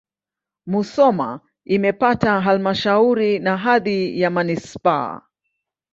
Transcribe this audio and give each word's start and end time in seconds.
Musoma 0.71 1.39
imepata 1.67 2.39
halmashauri 2.41 3.39
na 3.39 3.57
hadhi 3.57 4.21
ya 4.21 4.29
manisipaa. 4.29 5.21